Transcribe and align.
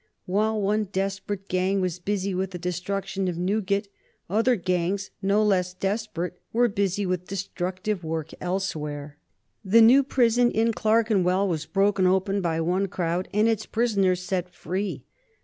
While 0.25 0.59
one 0.59 0.85
desperate 0.85 1.47
gang 1.47 1.79
was 1.79 1.99
busy 1.99 2.33
with 2.33 2.49
the 2.49 2.57
destruction 2.57 3.27
of 3.27 3.37
Newgate, 3.37 3.87
other 4.31 4.55
gangs, 4.55 5.11
no 5.21 5.43
less 5.43 5.75
desperate, 5.75 6.41
were 6.51 6.67
busy 6.67 7.05
with 7.05 7.27
destructive 7.27 8.03
work 8.03 8.31
elsewhere. 8.41 9.19
The 9.63 9.81
new 9.83 10.01
prison 10.01 10.49
in 10.49 10.73
Clerkenwell 10.73 11.47
was 11.47 11.67
broken 11.67 12.07
open 12.07 12.41
by 12.41 12.59
one 12.61 12.87
crowd, 12.87 13.27
and 13.31 13.47
its 13.47 13.67
prisoners 13.67 14.23
set 14.23 14.49
free. 14.49 15.05